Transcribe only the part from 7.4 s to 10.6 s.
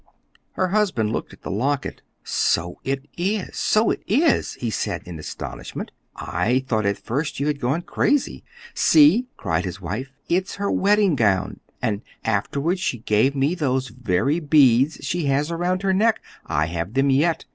had gone crazy." "See!" cried his wife. "It's